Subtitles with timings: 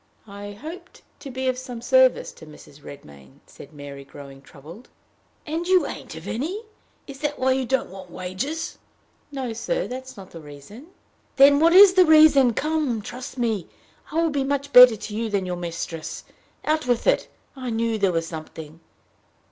[0.25, 2.81] "I hoped to be of some service to Mrs.
[2.83, 4.89] Redmain," said Mary, growing troubled.
[5.45, 6.63] "And you ain't of any?
[7.05, 8.79] Is that why you don't want wages?"
[9.31, 9.85] "No, sir.
[9.85, 10.87] That is not the reason."
[11.35, 12.55] "Then what is the reason?
[12.55, 13.03] Come!
[13.03, 13.67] Trust me.
[14.11, 16.23] I will be much better to you than your mistress.
[16.65, 17.27] Out with it!
[17.55, 18.79] I knew there was something!"